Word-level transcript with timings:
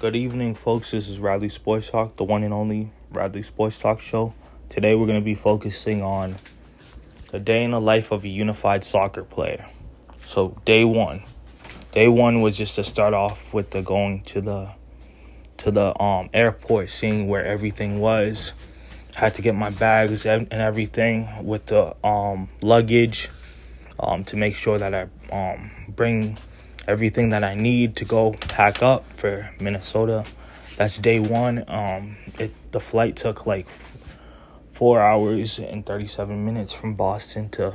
Good 0.00 0.16
evening, 0.16 0.54
folks. 0.54 0.92
This 0.92 1.10
is 1.10 1.18
Radley 1.18 1.50
Sports 1.50 1.90
Talk, 1.90 2.16
the 2.16 2.24
one 2.24 2.42
and 2.42 2.54
only 2.54 2.90
Radley 3.10 3.42
Sports 3.42 3.78
Talk 3.78 4.00
show. 4.00 4.32
Today, 4.70 4.94
we're 4.94 5.04
going 5.04 5.20
to 5.20 5.24
be 5.24 5.34
focusing 5.34 6.02
on 6.02 6.36
the 7.32 7.38
day 7.38 7.62
in 7.64 7.72
the 7.72 7.82
life 7.82 8.10
of 8.10 8.24
a 8.24 8.28
unified 8.28 8.82
soccer 8.82 9.24
player. 9.24 9.68
So, 10.24 10.56
day 10.64 10.86
one, 10.86 11.24
day 11.92 12.08
one 12.08 12.40
was 12.40 12.56
just 12.56 12.76
to 12.76 12.84
start 12.84 13.12
off 13.12 13.52
with 13.52 13.72
the 13.72 13.82
going 13.82 14.22
to 14.22 14.40
the 14.40 14.70
to 15.58 15.70
the 15.70 16.02
um 16.02 16.30
airport, 16.32 16.88
seeing 16.88 17.28
where 17.28 17.44
everything 17.44 18.00
was. 18.00 18.54
Had 19.14 19.34
to 19.34 19.42
get 19.42 19.54
my 19.54 19.68
bags 19.68 20.24
and 20.24 20.50
everything 20.50 21.44
with 21.44 21.66
the 21.66 21.94
um 22.02 22.48
luggage, 22.62 23.28
um 23.98 24.24
to 24.24 24.38
make 24.38 24.56
sure 24.56 24.78
that 24.78 24.94
I 24.94 25.08
um 25.30 25.70
bring 25.90 26.38
everything 26.86 27.30
that 27.30 27.44
I 27.44 27.54
need 27.54 27.96
to 27.96 28.04
go 28.04 28.32
pack 28.32 28.82
up 28.82 29.04
for 29.16 29.50
Minnesota. 29.60 30.24
That's 30.76 30.98
day 30.98 31.20
one. 31.20 31.64
Um, 31.68 32.16
it 32.38 32.52
the 32.72 32.80
flight 32.80 33.16
took 33.16 33.46
like 33.46 33.66
four 34.72 35.00
hours 35.00 35.58
and 35.58 35.84
thirty 35.84 36.06
seven 36.06 36.44
minutes 36.44 36.72
from 36.72 36.94
Boston 36.94 37.50
to, 37.50 37.74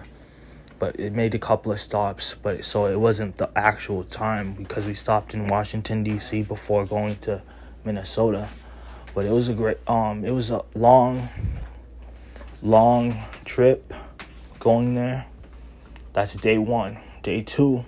but 0.79 0.99
it 0.99 1.13
made 1.13 1.35
a 1.35 1.39
couple 1.39 1.71
of 1.71 1.79
stops. 1.79 2.35
But 2.35 2.63
so 2.63 2.87
it 2.87 2.99
wasn't 2.99 3.37
the 3.37 3.49
actual 3.55 4.03
time 4.03 4.53
because 4.53 4.85
we 4.85 4.93
stopped 4.93 5.33
in 5.33 5.47
Washington 5.47 6.03
D.C. 6.03 6.43
before 6.43 6.85
going 6.85 7.17
to 7.17 7.41
Minnesota. 7.83 8.49
But 9.13 9.25
it 9.25 9.31
was 9.31 9.49
a 9.49 9.53
great. 9.53 9.77
Um, 9.87 10.25
it 10.25 10.31
was 10.31 10.51
a 10.51 10.63
long, 10.73 11.29
long 12.61 13.17
trip 13.45 13.93
going 14.59 14.95
there. 14.95 15.27
That's 16.13 16.35
day 16.35 16.57
one. 16.57 16.97
Day 17.21 17.41
two 17.41 17.85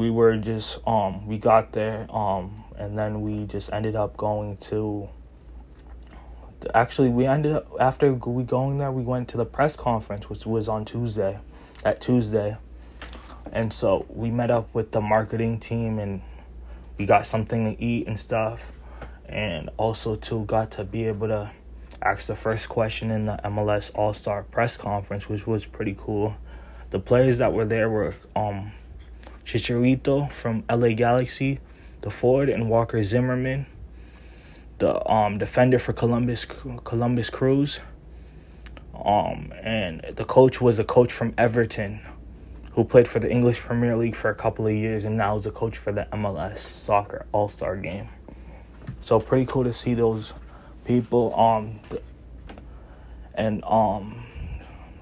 we 0.00 0.10
were 0.10 0.36
just 0.36 0.78
um 0.86 1.26
we 1.26 1.38
got 1.38 1.72
there 1.72 2.06
um 2.10 2.64
and 2.76 2.98
then 2.98 3.20
we 3.20 3.44
just 3.44 3.72
ended 3.72 3.94
up 3.94 4.16
going 4.16 4.56
to 4.56 5.08
actually 6.74 7.08
we 7.08 7.26
ended 7.26 7.52
up 7.52 7.68
after 7.78 8.12
we 8.12 8.42
going 8.42 8.78
there 8.78 8.90
we 8.90 9.02
went 9.02 9.28
to 9.28 9.36
the 9.36 9.44
press 9.44 9.76
conference 9.76 10.28
which 10.28 10.46
was 10.46 10.68
on 10.68 10.84
Tuesday 10.84 11.38
at 11.84 12.00
Tuesday. 12.00 12.56
And 13.52 13.72
so 13.72 14.06
we 14.08 14.30
met 14.30 14.50
up 14.50 14.74
with 14.74 14.92
the 14.92 15.00
marketing 15.00 15.58
team 15.58 15.98
and 15.98 16.22
we 16.98 17.06
got 17.06 17.26
something 17.26 17.74
to 17.74 17.82
eat 17.82 18.06
and 18.06 18.18
stuff. 18.18 18.72
And 19.26 19.70
also 19.76 20.16
too 20.16 20.44
got 20.44 20.72
to 20.72 20.84
be 20.84 21.06
able 21.06 21.28
to 21.28 21.50
ask 22.02 22.26
the 22.26 22.34
first 22.34 22.68
question 22.68 23.10
in 23.10 23.26
the 23.26 23.38
MLS 23.44 23.90
All-Star 23.94 24.44
press 24.44 24.76
conference 24.76 25.28
which 25.28 25.46
was 25.46 25.66
pretty 25.66 25.94
cool. 25.98 26.36
The 26.90 26.98
players 26.98 27.38
that 27.38 27.52
were 27.52 27.64
there 27.64 27.88
were 27.88 28.14
um 28.34 28.72
Chicharito 29.50 30.30
from 30.30 30.62
LA 30.70 30.90
Galaxy, 30.90 31.58
the 32.02 32.10
forward, 32.10 32.48
and 32.48 32.70
Walker 32.70 33.02
Zimmerman, 33.02 33.66
the 34.78 35.10
um, 35.10 35.38
defender 35.38 35.80
for 35.80 35.92
Columbus 35.92 36.44
Columbus 36.44 37.30
Crews. 37.30 37.80
Um, 38.94 39.52
and 39.60 40.02
the 40.14 40.24
coach 40.24 40.60
was 40.60 40.78
a 40.78 40.84
coach 40.84 41.12
from 41.12 41.34
Everton, 41.36 42.00
who 42.74 42.84
played 42.84 43.08
for 43.08 43.18
the 43.18 43.28
English 43.28 43.58
Premier 43.58 43.96
League 43.96 44.14
for 44.14 44.30
a 44.30 44.36
couple 44.36 44.68
of 44.68 44.72
years, 44.72 45.04
and 45.04 45.16
now 45.16 45.36
is 45.36 45.46
a 45.46 45.50
coach 45.50 45.76
for 45.76 45.90
the 45.90 46.06
MLS 46.12 46.58
Soccer 46.58 47.26
All 47.32 47.48
Star 47.48 47.76
Game. 47.76 48.08
So 49.00 49.18
pretty 49.18 49.46
cool 49.46 49.64
to 49.64 49.72
see 49.72 49.94
those 49.94 50.32
people. 50.84 51.34
Um, 51.34 51.80
and 53.34 53.64
um, 53.64 54.22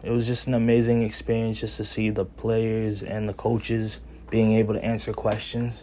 it 0.03 0.11
was 0.11 0.27
just 0.27 0.47
an 0.47 0.55
amazing 0.55 1.03
experience 1.03 1.61
just 1.61 1.77
to 1.77 1.85
see 1.85 2.09
the 2.09 2.25
players 2.25 3.03
and 3.03 3.29
the 3.29 3.35
coaches 3.35 4.01
being 4.31 4.53
able 4.53 4.75
to 4.75 4.85
answer 4.85 5.13
questions. 5.13 5.83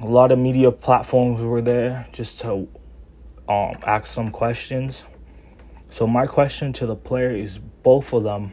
A 0.00 0.06
lot 0.06 0.30
of 0.30 0.38
media 0.38 0.70
platforms 0.70 1.42
were 1.42 1.62
there 1.62 2.06
just 2.12 2.40
to 2.40 2.68
um, 3.48 3.76
ask 3.82 4.06
some 4.06 4.30
questions. 4.30 5.04
So 5.88 6.06
my 6.06 6.26
question 6.26 6.72
to 6.74 6.86
the 6.86 6.96
player 6.96 7.30
is 7.30 7.58
both 7.58 8.12
of 8.12 8.24
them, 8.24 8.52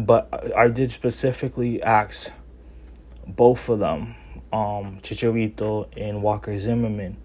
but 0.00 0.52
I 0.56 0.68
did 0.68 0.90
specifically 0.90 1.82
ask 1.82 2.30
both 3.26 3.68
of 3.68 3.78
them, 3.78 4.14
um, 4.52 5.00
Chicharito 5.00 5.88
and 5.96 6.22
Walker 6.22 6.58
Zimmerman, 6.58 7.16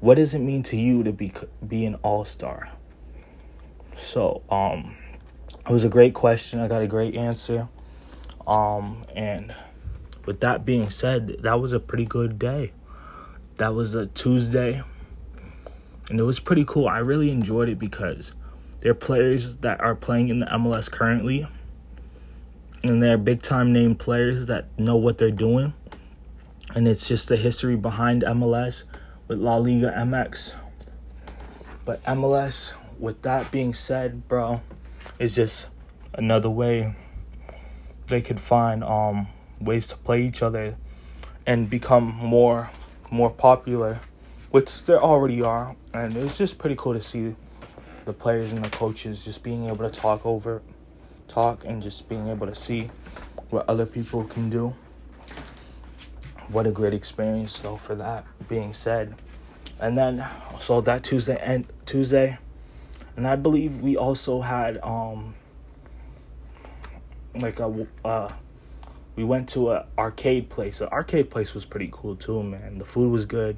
what 0.00 0.16
does 0.16 0.34
it 0.34 0.40
mean 0.40 0.62
to 0.64 0.76
you 0.76 1.02
to 1.04 1.12
be 1.12 1.32
be 1.66 1.86
an 1.86 1.94
all 2.02 2.24
star? 2.24 2.70
So 3.94 4.42
um, 4.50 4.96
it 5.66 5.72
was 5.72 5.84
a 5.84 5.88
great 5.88 6.12
question. 6.12 6.60
I 6.60 6.68
got 6.68 6.82
a 6.82 6.86
great 6.86 7.14
answer. 7.14 7.68
Um, 8.46 9.04
and 9.14 9.54
with 10.24 10.40
that 10.40 10.64
being 10.64 10.90
said, 10.90 11.36
that 11.42 11.60
was 11.60 11.72
a 11.72 11.80
pretty 11.80 12.04
good 12.04 12.38
day. 12.38 12.72
That 13.56 13.74
was 13.74 13.94
a 13.94 14.06
Tuesday, 14.06 14.82
and 16.08 16.18
it 16.18 16.22
was 16.22 16.40
pretty 16.40 16.64
cool. 16.66 16.88
I 16.88 16.98
really 16.98 17.30
enjoyed 17.30 17.68
it 17.68 17.78
because 17.78 18.32
they're 18.80 18.94
players 18.94 19.58
that 19.58 19.80
are 19.80 19.94
playing 19.94 20.28
in 20.28 20.40
the 20.40 20.46
MLS 20.46 20.90
currently, 20.90 21.46
and 22.82 23.02
they're 23.02 23.18
big 23.18 23.42
time 23.42 23.72
name 23.72 23.94
players 23.94 24.46
that 24.46 24.76
know 24.78 24.96
what 24.96 25.18
they're 25.18 25.30
doing. 25.30 25.74
And 26.74 26.88
it's 26.88 27.06
just 27.06 27.28
the 27.28 27.36
history 27.36 27.76
behind 27.76 28.22
MLS 28.22 28.84
with 29.28 29.38
La 29.38 29.56
Liga 29.56 29.94
MX. 29.96 30.54
But 31.84 32.02
MLS, 32.04 32.72
with 32.98 33.22
that 33.22 33.50
being 33.50 33.74
said, 33.74 34.26
bro, 34.26 34.62
is 35.18 35.34
just 35.34 35.68
another 36.14 36.48
way 36.48 36.94
they 38.12 38.20
could 38.20 38.38
find 38.38 38.84
um, 38.84 39.26
ways 39.58 39.86
to 39.86 39.96
play 39.96 40.22
each 40.22 40.42
other 40.42 40.76
and 41.46 41.68
become 41.70 42.04
more 42.04 42.70
more 43.10 43.30
popular, 43.30 44.00
which 44.50 44.84
they 44.84 44.94
already 44.94 45.42
are. 45.42 45.74
And 45.92 46.16
it's 46.16 46.38
just 46.38 46.58
pretty 46.58 46.76
cool 46.78 46.94
to 46.94 47.00
see 47.00 47.34
the 48.04 48.12
players 48.12 48.52
and 48.52 48.64
the 48.64 48.70
coaches 48.70 49.24
just 49.24 49.42
being 49.42 49.66
able 49.66 49.88
to 49.88 49.90
talk 49.90 50.24
over, 50.24 50.62
talk, 51.28 51.64
and 51.64 51.82
just 51.82 52.08
being 52.08 52.28
able 52.28 52.46
to 52.46 52.54
see 52.54 52.90
what 53.50 53.68
other 53.68 53.86
people 53.86 54.24
can 54.24 54.50
do. 54.50 54.74
What 56.48 56.66
a 56.66 56.70
great 56.70 56.94
experience, 56.94 57.58
though. 57.58 57.76
For 57.76 57.94
that 57.94 58.26
being 58.48 58.74
said, 58.74 59.14
and 59.80 59.96
then 59.96 60.24
so 60.60 60.82
that 60.82 61.02
Tuesday 61.02 61.38
and 61.42 61.64
Tuesday, 61.86 62.38
and 63.16 63.26
I 63.26 63.36
believe 63.36 63.80
we 63.80 63.96
also 63.96 64.42
had 64.42 64.78
um 64.82 65.34
like 67.34 67.58
a 67.60 67.86
uh, 68.04 68.32
we 69.16 69.24
went 69.24 69.48
to 69.50 69.72
a 69.72 69.86
arcade 69.98 70.48
place. 70.48 70.78
The 70.78 70.90
arcade 70.90 71.30
place 71.30 71.54
was 71.54 71.64
pretty 71.64 71.88
cool 71.92 72.16
too, 72.16 72.42
man. 72.42 72.78
The 72.78 72.84
food 72.84 73.10
was 73.10 73.24
good. 73.24 73.56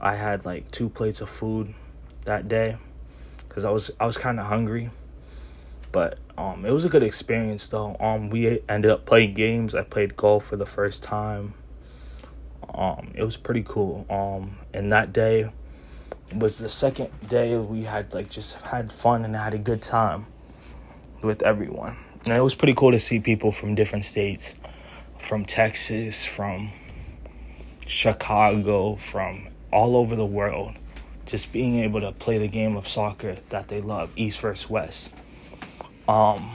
I 0.00 0.16
had 0.16 0.44
like 0.44 0.70
two 0.70 0.88
plates 0.88 1.20
of 1.20 1.28
food 1.28 1.74
that 2.24 2.48
day 2.48 2.76
because 3.48 3.64
I 3.64 3.70
was 3.70 3.90
I 4.00 4.06
was 4.06 4.18
kind 4.18 4.40
of 4.40 4.46
hungry, 4.46 4.90
but 5.92 6.18
um, 6.36 6.66
it 6.66 6.72
was 6.72 6.84
a 6.84 6.88
good 6.88 7.02
experience 7.02 7.66
though. 7.68 7.96
Um, 8.00 8.30
we 8.30 8.60
ended 8.68 8.90
up 8.90 9.06
playing 9.06 9.34
games. 9.34 9.74
I 9.74 9.82
played 9.82 10.16
golf 10.16 10.46
for 10.46 10.56
the 10.56 10.66
first 10.66 11.02
time. 11.02 11.54
Um, 12.72 13.12
it 13.14 13.22
was 13.22 13.36
pretty 13.36 13.62
cool. 13.62 14.04
Um, 14.10 14.58
and 14.72 14.90
that 14.90 15.12
day 15.12 15.50
was 16.34 16.58
the 16.58 16.68
second 16.68 17.10
day 17.28 17.56
we 17.56 17.84
had 17.84 18.12
like 18.12 18.30
just 18.30 18.60
had 18.62 18.92
fun 18.92 19.24
and 19.24 19.36
had 19.36 19.54
a 19.54 19.58
good 19.58 19.82
time 19.82 20.26
with 21.22 21.42
everyone. 21.42 21.96
And 22.26 22.36
it 22.36 22.40
was 22.40 22.54
pretty 22.54 22.74
cool 22.74 22.92
to 22.92 23.00
see 23.00 23.20
people 23.20 23.52
from 23.52 23.74
different 23.74 24.06
states, 24.06 24.54
from 25.18 25.44
Texas, 25.44 26.24
from 26.24 26.70
Chicago, 27.86 28.96
from 28.96 29.48
all 29.70 29.96
over 29.96 30.16
the 30.16 30.24
world, 30.24 30.72
just 31.26 31.52
being 31.52 31.80
able 31.80 32.00
to 32.00 32.12
play 32.12 32.38
the 32.38 32.48
game 32.48 32.76
of 32.76 32.88
soccer 32.88 33.36
that 33.50 33.68
they 33.68 33.82
love, 33.82 34.10
East 34.16 34.40
versus 34.40 34.70
West. 34.70 35.10
Um, 36.08 36.50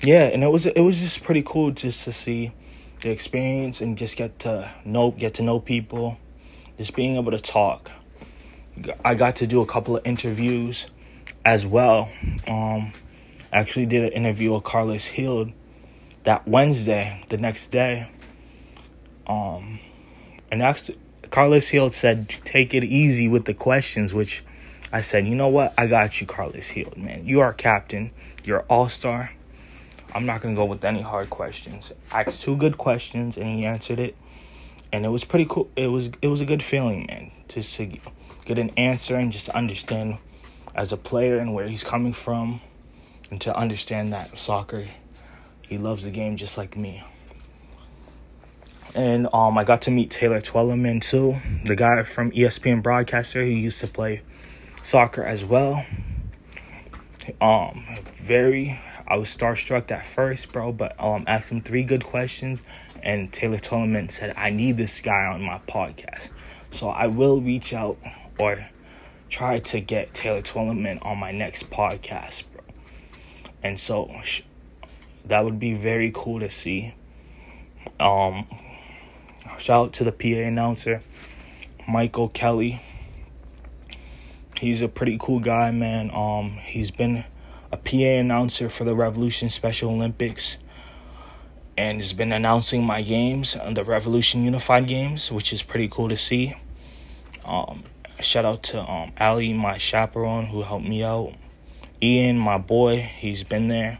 yeah, 0.00 0.24
and 0.24 0.42
it 0.42 0.48
was 0.48 0.64
it 0.64 0.80
was 0.80 1.00
just 1.00 1.22
pretty 1.22 1.42
cool 1.44 1.70
just 1.70 2.04
to 2.04 2.12
see 2.12 2.52
the 3.00 3.10
experience 3.10 3.80
and 3.80 3.98
just 3.98 4.16
get 4.16 4.38
to 4.40 4.70
know 4.84 5.10
get 5.10 5.34
to 5.34 5.42
know 5.42 5.60
people, 5.60 6.18
just 6.78 6.94
being 6.94 7.16
able 7.16 7.32
to 7.32 7.40
talk. 7.40 7.90
I 9.04 9.14
got 9.14 9.36
to 9.36 9.46
do 9.46 9.60
a 9.60 9.66
couple 9.66 9.96
of 9.96 10.06
interviews 10.06 10.86
as 11.44 11.66
well. 11.66 12.08
Um, 12.46 12.92
actually 13.52 13.86
did 13.86 14.04
an 14.04 14.12
interview 14.12 14.52
with 14.52 14.64
Carlos 14.64 15.10
Gil 15.10 15.52
that 16.24 16.46
Wednesday, 16.46 17.22
the 17.28 17.38
next 17.38 17.68
day. 17.68 18.10
Um, 19.26 19.80
and 20.50 20.62
actually, 20.62 20.98
Carlos 21.30 21.70
Gil 21.70 21.90
said, 21.90 22.28
"Take 22.44 22.74
it 22.74 22.84
easy 22.84 23.28
with 23.28 23.44
the 23.44 23.54
questions," 23.54 24.14
which 24.14 24.42
I 24.92 25.00
said, 25.00 25.26
"You 25.26 25.34
know 25.34 25.48
what? 25.48 25.74
I 25.76 25.86
got 25.86 26.20
you, 26.20 26.26
Carlos 26.26 26.70
Gil, 26.72 26.92
man. 26.96 27.26
You 27.26 27.40
are 27.40 27.52
captain. 27.52 28.10
You're 28.44 28.64
all 28.68 28.88
star. 28.88 29.32
I'm 30.14 30.24
not 30.24 30.40
gonna 30.40 30.54
go 30.54 30.64
with 30.64 30.84
any 30.84 31.02
hard 31.02 31.28
questions. 31.28 31.92
I 32.10 32.22
asked 32.22 32.42
two 32.42 32.56
good 32.56 32.78
questions, 32.78 33.36
and 33.36 33.46
he 33.46 33.66
answered 33.66 33.98
it, 33.98 34.16
and 34.92 35.04
it 35.04 35.10
was 35.10 35.24
pretty 35.24 35.46
cool. 35.48 35.68
It 35.76 35.88
was 35.88 36.10
it 36.22 36.28
was 36.28 36.40
a 36.40 36.46
good 36.46 36.62
feeling, 36.62 37.06
man, 37.06 37.30
to 37.48 37.62
get 38.44 38.58
an 38.58 38.70
answer 38.76 39.16
and 39.16 39.30
just 39.30 39.50
understand 39.50 40.18
as 40.74 40.92
a 40.92 40.96
player 40.96 41.38
and 41.38 41.52
where 41.52 41.68
he's 41.68 41.84
coming 41.84 42.12
from 42.12 42.60
and 43.30 43.40
to 43.42 43.56
understand 43.56 44.12
that 44.12 44.36
soccer, 44.38 44.86
he 45.68 45.78
loves 45.78 46.04
the 46.04 46.10
game 46.10 46.36
just 46.36 46.56
like 46.56 46.76
me. 46.76 47.04
And 48.94 49.28
um, 49.32 49.58
I 49.58 49.64
got 49.64 49.82
to 49.82 49.90
meet 49.90 50.10
Taylor 50.10 50.40
Twellman 50.40 51.02
too, 51.02 51.36
the 51.64 51.76
guy 51.76 52.02
from 52.02 52.30
ESPN 52.30 52.82
broadcaster 52.82 53.44
who 53.44 53.50
used 53.50 53.80
to 53.80 53.86
play 53.86 54.22
soccer 54.82 55.22
as 55.22 55.44
well. 55.44 55.84
Um, 57.40 57.84
very, 58.14 58.80
I 59.06 59.16
was 59.16 59.34
starstruck 59.34 59.90
at 59.90 60.06
first, 60.06 60.50
bro, 60.52 60.72
but 60.72 60.96
um, 60.98 61.24
asked 61.26 61.50
him 61.50 61.60
three 61.60 61.82
good 61.82 62.04
questions, 62.04 62.62
and 63.02 63.30
Taylor 63.32 63.58
Twellman 63.58 64.10
said, 64.10 64.34
"I 64.36 64.50
need 64.50 64.78
this 64.78 65.00
guy 65.00 65.26
on 65.26 65.42
my 65.42 65.60
podcast." 65.68 66.30
So 66.70 66.88
I 66.88 67.06
will 67.06 67.40
reach 67.40 67.72
out 67.74 67.98
or 68.38 68.68
try 69.28 69.58
to 69.58 69.80
get 69.80 70.14
Taylor 70.14 70.42
Twellman 70.42 70.98
on 71.02 71.18
my 71.18 71.30
next 71.30 71.70
podcast, 71.70 72.44
bro. 72.52 72.57
And 73.62 73.78
so 73.78 74.10
that 75.24 75.44
would 75.44 75.58
be 75.58 75.74
very 75.74 76.10
cool 76.14 76.40
to 76.40 76.48
see. 76.48 76.94
Um, 78.00 78.46
shout 79.58 79.86
out 79.86 79.92
to 79.94 80.04
the 80.04 80.12
PA 80.12 80.46
announcer, 80.46 81.02
Michael 81.86 82.28
Kelly. 82.28 82.82
He's 84.58 84.82
a 84.82 84.88
pretty 84.88 85.16
cool 85.20 85.40
guy, 85.40 85.70
man. 85.70 86.10
Um, 86.12 86.50
he's 86.50 86.90
been 86.90 87.24
a 87.70 87.76
PA 87.76 87.96
announcer 87.96 88.68
for 88.68 88.84
the 88.84 88.94
Revolution 88.94 89.50
Special 89.50 89.90
Olympics 89.90 90.58
and 91.76 91.98
has 91.98 92.12
been 92.12 92.32
announcing 92.32 92.84
my 92.84 93.02
games 93.02 93.54
on 93.54 93.74
the 93.74 93.84
Revolution 93.84 94.44
Unified 94.44 94.88
Games, 94.88 95.30
which 95.30 95.52
is 95.52 95.62
pretty 95.62 95.88
cool 95.88 96.08
to 96.08 96.16
see. 96.16 96.54
Um, 97.44 97.84
shout 98.20 98.44
out 98.44 98.64
to 98.64 98.80
um, 98.80 99.12
Ali, 99.20 99.52
my 99.52 99.78
chaperone, 99.78 100.46
who 100.46 100.62
helped 100.62 100.86
me 100.86 101.04
out. 101.04 101.34
Ian, 102.02 102.38
my 102.38 102.58
boy, 102.58 102.96
he's 102.96 103.44
been 103.44 103.68
there, 103.68 103.98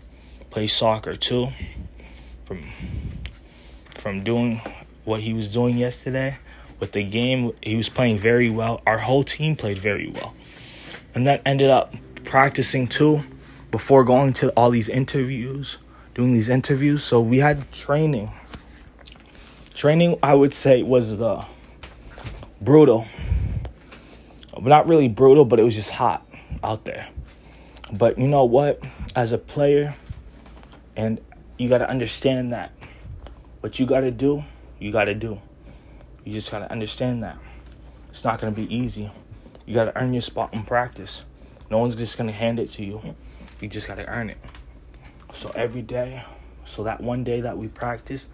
plays 0.51 0.73
soccer 0.73 1.17
too. 1.17 1.49
From 2.45 2.63
from 3.91 4.25
doing 4.25 4.61
what 5.05 5.21
he 5.21 5.33
was 5.33 5.53
doing 5.53 5.77
yesterday 5.77 6.39
with 6.81 6.93
the 6.93 7.03
game, 7.03 7.53
he 7.63 7.77
was 7.77 7.89
playing 7.89 8.19
very 8.19 8.51
well. 8.51 8.81
Our 8.87 8.99
whole 8.99 9.25
team 9.25 9.57
played 9.57 9.79
very 9.79 10.09
well, 10.09 10.35
and 11.15 11.27
that 11.27 11.43
ended 11.45 11.71
up 11.71 11.95
practicing 12.25 12.87
too 12.87 13.23
before 13.71 14.05
going 14.05 14.33
to 14.35 14.51
all 14.51 14.71
these 14.71 14.89
interviews, 14.89 15.79
doing 16.15 16.33
these 16.33 16.49
interviews. 16.49 17.03
So 17.03 17.21
we 17.21 17.39
had 17.39 17.71
training. 17.73 18.31
Training, 19.75 20.19
I 20.23 20.35
would 20.35 20.55
say, 20.55 20.83
was 20.83 21.19
the 21.19 21.45
brutal 22.61 23.07
not 24.69 24.87
really 24.87 25.09
brutal, 25.09 25.45
but 25.45 25.61
it 25.61 25.65
was 25.65 25.75
just 25.75 25.91
hot 25.91 26.27
out 26.63 26.85
there. 26.85 27.09
But 27.93 28.19
you 28.19 28.29
know 28.29 28.45
what? 28.45 28.83
As 29.17 29.33
a 29.33 29.39
player, 29.39 29.95
and 30.97 31.21
you 31.57 31.69
got 31.69 31.79
to 31.79 31.89
understand 31.89 32.53
that 32.53 32.73
what 33.61 33.79
you 33.79 33.87
got 33.87 34.01
to 34.01 34.11
do, 34.11 34.45
you 34.79 34.93
got 34.93 35.05
to 35.05 35.15
do. 35.15 35.41
You 36.25 36.33
just 36.33 36.51
got 36.51 36.59
to 36.61 36.71
understand 36.71 37.23
that. 37.23 37.39
It's 38.11 38.25
not 38.25 38.41
going 38.41 38.55
to 38.55 38.61
be 38.61 38.73
easy. 38.75 39.11
You 39.67 39.75
got 39.75 39.87
to 39.87 39.97
earn 39.97 40.13
your 40.13 40.23
spot 40.23 40.53
in 40.55 40.65
practice. 40.65 41.25
No 41.71 41.79
one's 41.79 41.97
just 41.97 42.17
going 42.19 42.29
to 42.29 42.33
hand 42.33 42.59
it 42.59 42.71
to 42.71 42.85
you. 42.85 43.15
You 43.61 43.69
just 43.69 43.89
got 43.89 43.97
to 43.97 44.07
earn 44.07 44.31
it. 44.31 44.39
So 45.33 45.51
every 45.55 45.83
day, 45.83 46.25
so 46.65 46.85
that 46.85 47.01
one 47.01 47.25
day 47.25 47.41
that 47.41 47.59
we 47.59 47.69
practiced, 47.69 48.29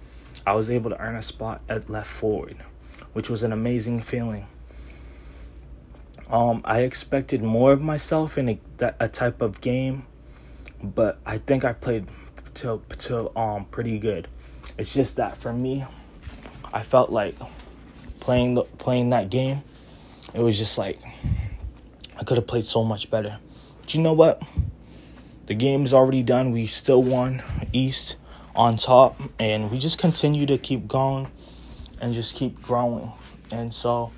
I 0.47 0.55
was 0.55 0.71
able 0.71 0.91
to 0.91 1.01
earn 1.01 1.17
a 1.17 1.23
spot 1.23 1.61
at 1.69 1.89
left 1.89 2.11
forward, 2.11 2.57
which 3.13 3.31
was 3.31 3.43
an 3.43 3.53
amazing 3.53 4.03
feeling. 4.03 4.47
Um, 6.35 6.63
I 6.65 6.81
expected 6.81 7.45
more 7.45 7.73
of 7.73 7.81
myself 7.81 8.37
in 8.37 8.49
a, 8.49 8.59
a 8.99 9.07
type 9.07 9.41
of 9.41 9.61
game, 9.61 10.05
but 10.83 11.21
I 11.25 11.39
think 11.39 11.65
I 11.65 11.73
played 11.73 12.09
to, 12.55 12.83
to 12.99 13.39
um 13.39 13.67
pretty 13.67 14.01
good. 14.01 14.27
It's 14.77 14.93
just 14.93 15.15
that 15.15 15.39
for 15.39 15.53
me, 15.53 15.85
I 16.73 16.83
felt 16.83 17.11
like 17.11 17.37
playing 18.19 18.55
the, 18.55 18.65
playing 18.65 19.11
that 19.11 19.31
game, 19.31 19.63
it 20.35 20.41
was 20.41 20.59
just 20.59 20.77
like 20.77 20.99
I 22.19 22.25
could 22.25 22.37
have 22.37 22.49
played 22.49 22.65
so 22.65 22.83
much 22.83 23.13
better. 23.13 23.39
But 23.81 23.95
you 23.95 24.03
know 24.03 24.15
what? 24.15 24.43
The 25.47 25.55
game 25.55 25.85
is 25.85 25.95
already 25.95 26.25
done. 26.25 26.51
We 26.51 26.67
still 26.67 27.01
won 27.01 27.45
East 27.73 28.17
on 28.57 28.77
top, 28.77 29.21
and 29.39 29.71
we 29.71 29.79
just 29.79 29.99
continue 29.99 30.47
to 30.47 30.59
keep 30.59 30.89
going 30.89 31.29
and 32.01 32.13
just 32.13 32.35
keep 32.35 32.61
growing. 32.61 33.13
And 33.53 33.73
so 33.73 34.11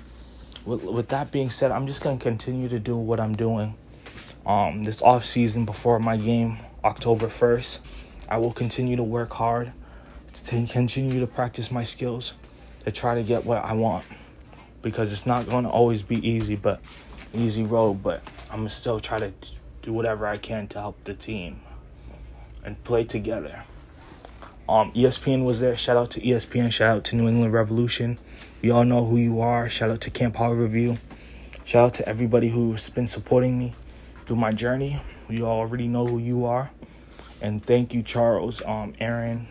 with, 0.67 0.83
with 0.83 1.07
that 1.07 1.31
being 1.31 1.49
said, 1.49 1.71
I'm 1.71 1.87
just 1.87 2.03
gonna 2.03 2.17
continue 2.17 2.67
to 2.67 2.77
do 2.77 2.97
what 2.97 3.19
I'm 3.21 3.35
doing. 3.35 3.73
Um, 4.45 4.83
this 4.83 5.01
off 5.01 5.25
season 5.25 5.65
before 5.65 5.97
my 5.97 6.17
game, 6.17 6.57
October 6.83 7.27
1st, 7.27 7.79
I 8.27 8.37
will 8.37 8.51
continue 8.51 8.97
to 8.97 9.03
work 9.03 9.33
hard 9.33 9.71
to 10.33 10.67
continue 10.67 11.19
to 11.21 11.27
practice 11.27 11.71
my 11.71 11.83
skills 11.83 12.33
to 12.83 12.91
try 12.91 13.15
to 13.15 13.23
get 13.23 13.45
what 13.45 13.63
I 13.63 13.73
want 13.73 14.05
because 14.81 15.11
it's 15.11 15.25
not 15.25 15.49
to 15.49 15.69
always 15.69 16.01
be 16.01 16.25
easy, 16.27 16.55
but 16.55 16.81
easy 17.33 17.63
road. 17.63 18.03
But 18.03 18.21
I'm 18.51 18.57
gonna 18.57 18.69
still 18.69 18.99
try 18.99 19.19
to 19.19 19.31
do 19.81 19.93
whatever 19.93 20.27
I 20.27 20.37
can 20.37 20.67
to 20.69 20.79
help 20.79 21.01
the 21.05 21.13
team 21.13 21.61
and 22.63 22.81
play 22.83 23.05
together. 23.05 23.63
Um, 24.69 24.91
ESPN 24.91 25.45
was 25.45 25.61
there. 25.61 25.77
Shout 25.77 25.95
out 25.95 26.11
to 26.11 26.21
ESPN. 26.21 26.73
Shout 26.73 26.97
out 26.97 27.03
to 27.05 27.15
New 27.15 27.29
England 27.29 27.53
Revolution. 27.53 28.19
We 28.61 28.69
all 28.69 28.83
know 28.83 29.05
who 29.05 29.15
you 29.15 29.39
are. 29.39 29.69
Shout 29.69 29.89
out 29.89 30.01
to 30.01 30.09
Camp 30.09 30.35
Hall 30.35 30.53
Review. 30.53 30.97
Shout 31.63 31.85
out 31.85 31.93
to 31.95 32.09
everybody 32.09 32.49
who's 32.49 32.89
been 32.89 33.07
supporting 33.07 33.57
me 33.57 33.73
through 34.25 34.35
my 34.35 34.51
journey. 34.51 35.01
You 35.29 35.45
all 35.45 35.59
already 35.59 35.87
know 35.87 36.05
who 36.05 36.17
you 36.17 36.43
are. 36.43 36.69
And 37.39 37.63
thank 37.63 37.93
you, 37.93 38.03
Charles, 38.03 38.61
um, 38.63 38.93
Aaron, 38.99 39.47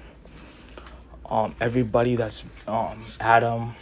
um, 1.30 1.54
everybody 1.62 2.16
that's 2.16 2.44
um, 2.66 3.02
Adam, 3.18 3.74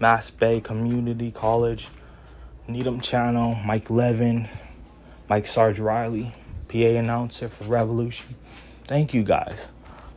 Mass 0.00 0.28
Bay 0.28 0.60
Community 0.60 1.30
College, 1.30 1.88
Needham 2.68 3.00
Channel, 3.00 3.54
Mike 3.64 3.88
Levin, 3.88 4.50
Mike 5.30 5.46
Sarge 5.46 5.78
Riley, 5.78 6.34
PA 6.68 6.78
announcer 6.78 7.48
for 7.48 7.64
Revolution. 7.64 8.34
Thank 8.86 9.14
you 9.14 9.22
guys 9.22 9.68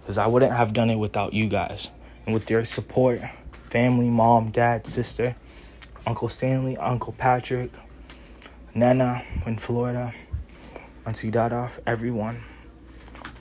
because 0.07 0.17
I 0.17 0.25
wouldn't 0.25 0.53
have 0.53 0.71
done 0.71 0.89
it 0.89 0.95
without 0.95 1.33
you 1.33 1.49
guys. 1.49 1.89
And 2.25 2.33
with 2.33 2.49
your 2.49 2.63
support, 2.63 3.19
family, 3.69 4.09
mom, 4.09 4.51
dad, 4.51 4.87
sister, 4.87 5.35
Uncle 6.05 6.29
Stanley, 6.29 6.77
Uncle 6.77 7.11
Patrick, 7.11 7.71
Nana 8.73 9.21
in 9.45 9.57
Florida, 9.57 10.13
Auntie 11.05 11.29
Dadoff, 11.29 11.79
everyone, 11.85 12.41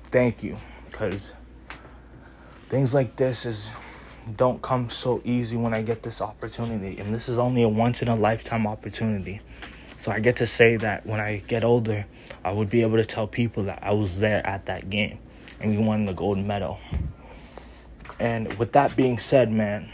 thank 0.06 0.42
you. 0.42 0.56
Because 0.86 1.32
things 2.68 2.92
like 2.92 3.14
this 3.14 3.46
is 3.46 3.70
don't 4.34 4.60
come 4.60 4.90
so 4.90 5.22
easy 5.24 5.56
when 5.56 5.72
I 5.72 5.82
get 5.82 6.02
this 6.02 6.20
opportunity. 6.20 6.98
And 6.98 7.14
this 7.14 7.28
is 7.28 7.38
only 7.38 7.62
a 7.62 7.68
once 7.68 8.02
in 8.02 8.08
a 8.08 8.16
lifetime 8.16 8.66
opportunity. 8.66 9.40
So 9.96 10.10
I 10.10 10.18
get 10.18 10.34
to 10.38 10.48
say 10.48 10.74
that 10.78 11.06
when 11.06 11.20
I 11.20 11.44
get 11.46 11.62
older, 11.62 12.06
I 12.44 12.50
would 12.50 12.70
be 12.70 12.82
able 12.82 12.96
to 12.96 13.04
tell 13.04 13.28
people 13.28 13.62
that 13.64 13.78
I 13.84 13.92
was 13.92 14.18
there 14.18 14.44
at 14.44 14.66
that 14.66 14.90
game 14.90 15.20
and 15.60 15.76
we 15.76 15.84
won 15.84 16.04
the 16.04 16.12
gold 16.12 16.38
medal. 16.38 16.78
And 18.18 18.52
with 18.54 18.72
that 18.72 18.96
being 18.96 19.18
said, 19.18 19.50
man, 19.50 19.90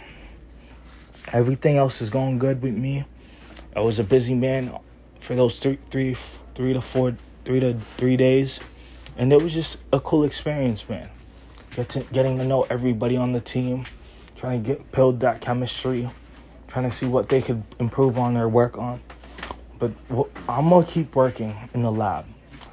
everything 1.33 1.77
else 1.77 2.01
is 2.01 2.11
going 2.11 2.39
good 2.39 2.63
with 2.63 2.77
me. 2.77 3.05
I 3.75 3.81
was 3.81 3.99
a 3.99 4.05
busy 4.05 4.35
man 4.35 4.77
for 5.21 5.35
those 5.35 5.59
three, 5.59 5.79
three, 5.91 6.15
three 6.55 6.73
to 6.73 6.81
four, 6.81 7.17
three 7.45 7.61
to 7.61 7.75
three 7.97 8.17
days, 8.17 8.61
and 9.17 9.33
it 9.33 9.43
was 9.43 9.55
just 9.55 9.79
a 9.93 10.01
cool 10.01 10.25
experience, 10.25 10.89
man. 10.89 11.09
Get 11.75 11.89
to, 11.91 12.01
getting 12.13 12.37
to 12.39 12.45
know 12.45 12.67
everybody 12.69 13.17
on 13.17 13.33
the 13.33 13.41
team, 13.41 13.87
trying 14.37 14.63
to 14.63 14.69
get 14.69 14.93
build 14.93 15.21
that 15.21 15.41
chemistry, 15.41 16.11
trying 16.69 16.85
to 16.85 16.91
see 16.91 17.07
what 17.07 17.29
they 17.29 17.41
could 17.41 17.63
improve 17.79 18.19
on 18.19 18.37
or 18.37 18.49
work 18.49 18.77
on. 18.77 19.01
But 19.79 19.93
I'm 20.49 20.69
gonna 20.69 20.87
keep 20.87 21.17
working 21.17 21.57
in 21.73 21.83
the 21.83 21.91
lab. 21.91 22.27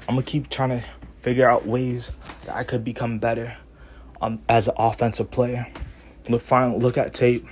I'm 0.08 0.14
gonna 0.14 0.22
keep 0.22 0.50
trying 0.50 0.70
to 0.70 0.84
figure 1.22 1.48
out 1.48 1.66
ways 1.66 2.12
I 2.54 2.64
could 2.64 2.84
become 2.84 3.18
better 3.18 3.56
um, 4.20 4.40
as 4.48 4.68
an 4.68 4.74
offensive 4.76 5.30
player. 5.30 5.66
Look, 6.28 6.42
find, 6.42 6.82
look 6.82 6.98
at 6.98 7.14
tape 7.14 7.46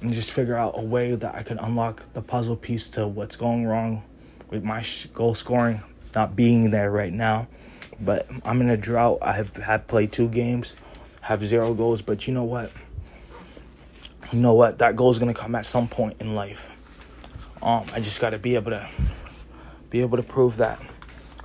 and 0.00 0.12
just 0.12 0.30
figure 0.30 0.56
out 0.56 0.74
a 0.76 0.82
way 0.82 1.14
that 1.14 1.34
I 1.34 1.42
could 1.42 1.58
unlock 1.60 2.04
the 2.14 2.22
puzzle 2.22 2.56
piece 2.56 2.88
to 2.90 3.06
what's 3.06 3.36
going 3.36 3.66
wrong 3.66 4.02
with 4.48 4.64
my 4.64 4.84
goal 5.12 5.34
scoring 5.34 5.82
not 6.14 6.34
being 6.34 6.70
there 6.70 6.90
right 6.90 7.12
now. 7.12 7.48
But 8.00 8.28
I'm 8.44 8.60
in 8.60 8.70
a 8.70 8.76
drought. 8.76 9.18
I 9.20 9.32
have 9.32 9.54
had 9.56 9.86
played 9.86 10.12
two 10.12 10.28
games, 10.28 10.74
have 11.20 11.44
zero 11.44 11.74
goals. 11.74 12.02
But 12.02 12.26
you 12.26 12.32
know 12.32 12.44
what? 12.44 12.72
You 14.32 14.40
know 14.40 14.54
what? 14.54 14.78
That 14.78 14.96
goal 14.96 15.10
is 15.10 15.18
gonna 15.18 15.34
come 15.34 15.54
at 15.54 15.66
some 15.66 15.88
point 15.88 16.16
in 16.20 16.34
life. 16.34 16.70
Um, 17.62 17.84
I 17.92 18.00
just 18.00 18.20
gotta 18.20 18.38
be 18.38 18.54
able 18.54 18.70
to 18.70 18.88
be 19.90 20.00
able 20.00 20.16
to 20.16 20.22
prove 20.22 20.56
that 20.58 20.80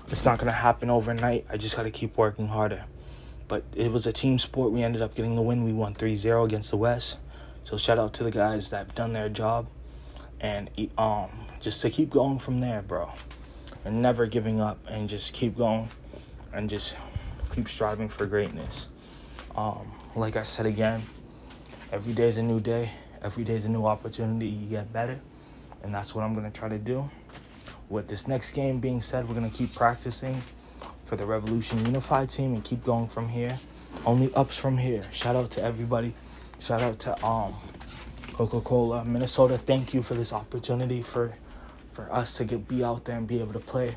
it's 0.09 0.25
not 0.25 0.37
going 0.37 0.47
to 0.47 0.53
happen 0.53 0.89
overnight. 0.89 1.45
I 1.49 1.57
just 1.57 1.75
got 1.75 1.83
to 1.83 1.91
keep 1.91 2.17
working 2.17 2.47
harder. 2.47 2.85
But 3.47 3.63
it 3.75 3.91
was 3.91 4.07
a 4.07 4.11
team 4.11 4.39
sport. 4.39 4.71
We 4.71 4.83
ended 4.83 5.01
up 5.01 5.15
getting 5.15 5.35
the 5.35 5.41
win. 5.41 5.63
We 5.63 5.73
won 5.73 5.93
3 5.93 6.15
0 6.15 6.45
against 6.45 6.71
the 6.71 6.77
West. 6.77 7.17
So 7.63 7.77
shout 7.77 7.99
out 7.99 8.13
to 8.15 8.23
the 8.23 8.31
guys 8.31 8.69
that 8.69 8.77
have 8.77 8.95
done 8.95 9.13
their 9.13 9.29
job. 9.29 9.67
And 10.39 10.69
um, 10.97 11.29
just 11.59 11.81
to 11.81 11.89
keep 11.89 12.09
going 12.09 12.39
from 12.39 12.59
there, 12.59 12.81
bro. 12.81 13.11
And 13.83 14.01
never 14.01 14.25
giving 14.25 14.61
up 14.61 14.79
and 14.87 15.07
just 15.07 15.33
keep 15.33 15.57
going 15.57 15.89
and 16.53 16.69
just 16.69 16.95
keep 17.53 17.67
striving 17.67 18.09
for 18.09 18.25
greatness. 18.25 18.87
Um, 19.55 19.91
like 20.15 20.35
I 20.35 20.43
said 20.43 20.65
again, 20.65 21.03
every 21.91 22.13
day 22.13 22.27
is 22.27 22.37
a 22.37 22.43
new 22.43 22.59
day. 22.59 22.91
Every 23.21 23.43
day 23.43 23.55
is 23.55 23.65
a 23.65 23.69
new 23.69 23.85
opportunity. 23.85 24.47
You 24.47 24.67
get 24.67 24.91
better, 24.91 25.19
and 25.83 25.93
that's 25.93 26.13
what 26.13 26.23
I'm 26.23 26.35
gonna 26.35 26.51
try 26.51 26.69
to 26.69 26.77
do. 26.77 27.09
With 27.89 28.07
this 28.07 28.27
next 28.27 28.51
game 28.51 28.79
being 28.79 29.01
said, 29.01 29.27
we're 29.27 29.35
gonna 29.35 29.49
keep 29.49 29.73
practicing 29.73 30.41
for 31.05 31.15
the 31.15 31.25
Revolution 31.25 31.85
Unified 31.85 32.29
team 32.29 32.53
and 32.53 32.63
keep 32.63 32.83
going 32.83 33.07
from 33.07 33.29
here. 33.29 33.59
Only 34.05 34.33
ups 34.33 34.57
from 34.57 34.77
here. 34.77 35.05
Shout 35.11 35.35
out 35.35 35.51
to 35.51 35.63
everybody. 35.63 36.13
Shout 36.59 36.81
out 36.81 36.99
to 36.99 37.25
um 37.25 37.53
Coca-Cola, 38.33 39.05
Minnesota. 39.05 39.57
Thank 39.57 39.93
you 39.93 40.01
for 40.01 40.15
this 40.15 40.33
opportunity 40.33 41.01
for 41.01 41.33
for 41.91 42.11
us 42.11 42.35
to 42.37 42.43
get 42.43 42.67
be 42.67 42.83
out 42.83 43.05
there 43.05 43.17
and 43.17 43.27
be 43.27 43.39
able 43.39 43.53
to 43.53 43.59
play 43.59 43.95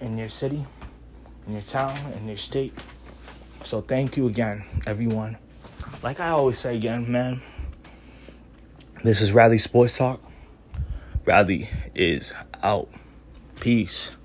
in 0.00 0.16
your 0.16 0.28
city, 0.28 0.64
in 1.46 1.52
your 1.54 1.62
town, 1.62 1.98
in 2.12 2.28
your 2.28 2.36
state. 2.36 2.72
So 3.62 3.80
thank 3.80 4.16
you 4.16 4.28
again, 4.28 4.64
everyone. 4.86 5.38
Like 6.02 6.20
I 6.20 6.28
always 6.28 6.58
say 6.58 6.76
again, 6.76 7.10
man. 7.10 7.42
This 9.02 9.20
is 9.20 9.32
Radley 9.32 9.58
Sports 9.58 9.96
Talk. 9.96 10.22
Radley 11.24 11.70
is 11.94 12.32
out. 12.62 12.88
Peace. 13.64 14.18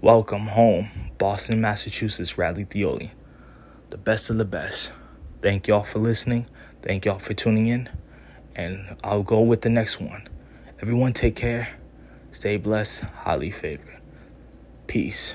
Welcome 0.00 0.46
home, 0.46 1.10
Boston, 1.18 1.60
Massachusetts, 1.60 2.38
Radley 2.38 2.64
Theoli. 2.64 3.10
The 3.90 3.98
best 3.98 4.30
of 4.30 4.38
the 4.38 4.44
best. 4.44 4.92
Thank 5.42 5.66
y'all 5.66 5.82
for 5.82 5.98
listening. 5.98 6.46
Thank 6.80 7.04
y'all 7.04 7.18
for 7.18 7.34
tuning 7.34 7.66
in. 7.66 7.88
And 8.54 8.96
I'll 9.02 9.24
go 9.24 9.40
with 9.40 9.62
the 9.62 9.68
next 9.68 10.00
one. 10.00 10.28
Everyone 10.80 11.12
take 11.12 11.34
care. 11.34 11.70
Stay 12.30 12.56
blessed. 12.56 13.00
Highly 13.00 13.50
favored. 13.50 14.00
Peace. 14.86 15.34